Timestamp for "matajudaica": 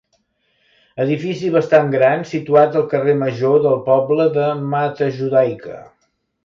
4.75-5.81